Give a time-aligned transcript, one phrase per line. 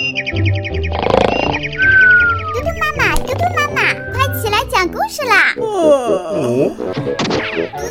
[0.00, 0.06] 嘟
[2.62, 5.52] 嘟妈妈，嘟嘟妈妈，快起来讲故事啦！
[5.54, 5.66] 嘟嘟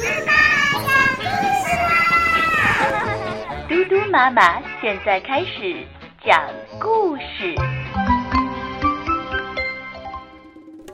[0.01, 0.31] 妈妈
[0.81, 1.21] 讲故
[1.61, 1.93] 事啦！
[3.69, 5.85] 嘟嘟妈妈现在开始
[6.25, 6.41] 讲
[6.79, 7.53] 故事。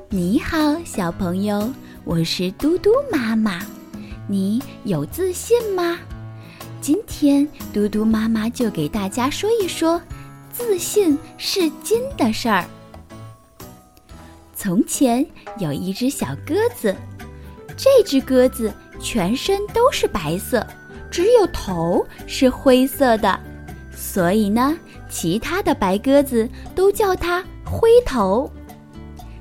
[0.10, 1.74] 你好，小朋友，
[2.04, 3.62] 我是嘟嘟妈妈。
[4.28, 5.98] 你有自信吗？
[6.82, 10.02] 今天嘟嘟妈妈就给大家说一说，
[10.58, 12.64] 自信是金的事儿。
[14.56, 15.26] 从前
[15.58, 16.96] 有一只小鸽子，
[17.76, 20.66] 这只鸽子全身都是白色，
[21.12, 23.38] 只有头是灰色的，
[23.94, 24.78] 所以呢，
[25.10, 28.50] 其他的白鸽子都叫它灰头。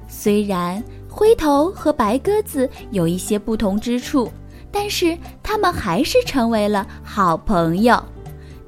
[0.09, 4.31] 虽然灰头和白鸽子有一些不同之处。
[4.77, 7.97] 但是它们还是成为了好朋友，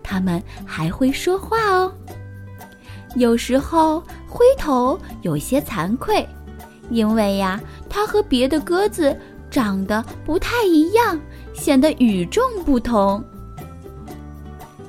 [0.04, 1.92] 它们还会说话哦。
[3.16, 6.26] 有时候灰头有些惭愧，
[6.90, 9.16] 因为呀，它和别的鸽子
[9.50, 11.18] 长得不太一样，
[11.54, 13.22] 显得与众不同。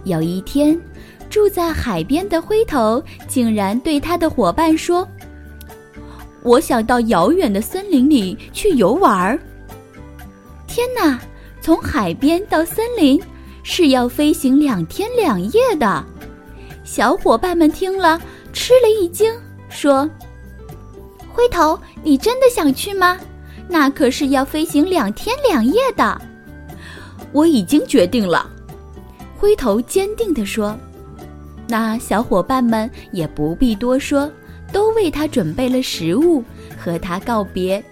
[0.04, 0.80] 有一天，
[1.30, 5.08] 住在海边的灰头竟然对他的伙伴说
[6.44, 9.40] ：“我想到遥远的森林里去游玩儿。”
[10.68, 11.20] 天哪，
[11.62, 13.22] 从海边到森林
[13.64, 16.06] 是要飞行两天两夜的。
[16.88, 18.20] 小伙伴们听了
[18.54, 19.30] 吃了一惊，
[19.68, 20.10] 说
[21.28, 23.20] ：“灰头，你真的想去吗？
[23.68, 26.20] 那可是要飞行两天两夜的。”
[27.34, 28.50] 我已经决定了，
[29.38, 30.76] 灰头坚定地说。
[31.68, 34.32] 那小伙伴们也不必多说，
[34.72, 36.42] 都为他准备了食物，
[36.80, 37.84] 和他告别。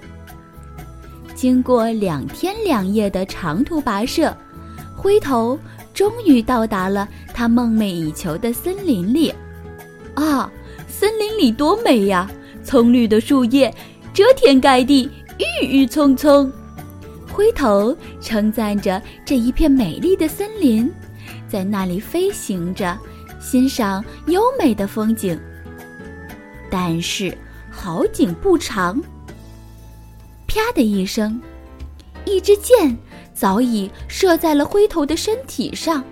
[1.36, 4.36] 经过两天两夜的长途跋涉，
[4.96, 5.60] 灰头
[5.96, 9.34] 终于到达了他梦寐以求的森林里。
[10.14, 10.52] 啊，
[10.88, 12.30] 森林里多美呀！
[12.64, 13.74] 葱绿的树叶
[14.14, 15.10] 遮天盖地，
[15.62, 16.52] 郁郁葱葱。
[17.32, 20.92] 灰头称赞着这一片美丽的森林，
[21.48, 22.98] 在那里飞行着，
[23.40, 25.40] 欣赏优美的风景。
[26.72, 27.38] 但是
[27.70, 29.02] 好景不长。
[30.48, 31.40] 啪的一声，
[32.26, 32.98] 一支箭
[33.36, 36.04] 早已射在了灰头的身体上。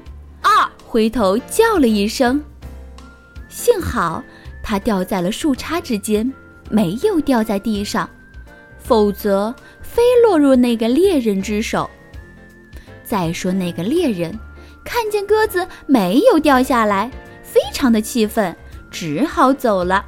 [0.42, 0.70] 啊！
[0.86, 2.44] 灰头叫了一声。
[3.50, 4.22] 幸好
[4.62, 6.32] 它掉在了树杈之间，
[6.70, 8.08] 没有掉在地上，
[8.78, 11.90] 否则非落入那个猎人之手。
[13.04, 14.38] 再说那个猎人，
[14.84, 17.10] 看见鸽子没有掉下来，
[17.42, 18.56] 非常的气愤，
[18.92, 20.06] 只好走了。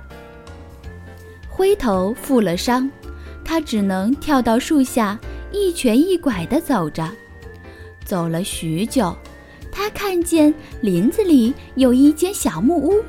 [1.50, 2.92] 灰头负了伤。
[3.44, 5.20] 他只能跳到树下，
[5.56, 7.10] 一瘸一拐地走着。
[8.04, 9.16] 走了许久，
[9.72, 13.04] 他看见林子里有一间小木屋，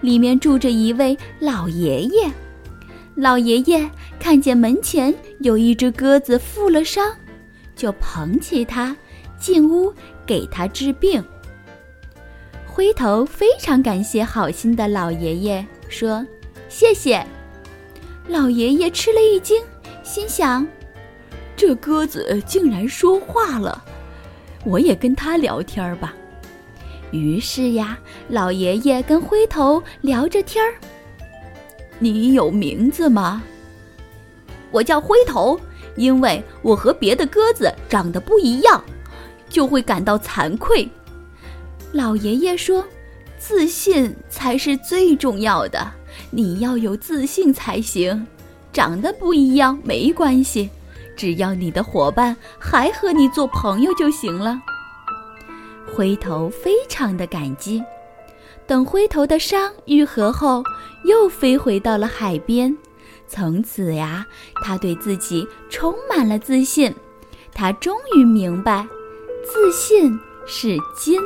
[0.00, 2.30] 里面住着一位老爷爷。
[3.14, 3.88] 老爷爷
[4.18, 7.14] 看见门前有一只鸽子负了伤，
[7.76, 8.96] 就捧起它
[9.38, 9.92] 进屋
[10.26, 11.22] 给它治病。
[12.66, 16.26] 灰头非常感谢好心的老爷爷，说
[16.68, 17.24] ：“谢谢。”
[18.26, 19.62] 老爷爷吃了一惊。
[20.02, 20.66] 心想，
[21.60, 23.84] 这鸽子竟然说话了，
[24.64, 26.14] 我也跟它聊天儿吧。
[27.10, 27.98] 于是呀，
[28.30, 30.72] 老爷爷跟灰头聊着天儿。
[31.98, 33.42] 你有名字吗？
[34.70, 35.60] 我叫灰头，
[35.96, 38.82] 因为我和别的鸽子长得不一样，
[39.50, 40.88] 就会感到惭愧。
[41.92, 42.82] 老爷爷说
[43.38, 45.92] ：“自信才是最重要的，
[46.30, 48.26] 你要有自信才行。”
[48.72, 50.70] 长得不一样没关系，
[51.16, 54.60] 只要你的伙伴还和你做朋友就行了。
[55.92, 57.82] 灰头非常的感激。
[58.66, 60.62] 等灰头的伤愈合后，
[61.04, 62.76] 又飞回到了海边。
[63.26, 64.24] 从此呀，
[64.62, 66.94] 他对自己充满了自信。
[67.52, 68.86] 他终于明白，
[69.44, 70.16] 自信
[70.46, 71.20] 是金。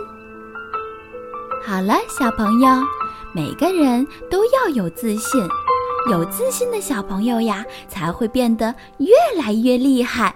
[1.62, 2.68] 好了，小朋友，
[3.34, 5.40] 每个人都要有自信。
[6.10, 9.08] 有自信的小朋友呀，才会变得越
[9.42, 10.34] 来越厉害。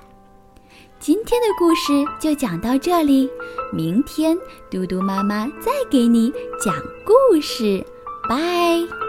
[0.98, 3.28] 今天的故事就讲到这里，
[3.72, 4.36] 明天
[4.70, 6.74] 嘟嘟妈妈再给你讲
[7.04, 7.84] 故事，
[8.28, 9.07] 拜。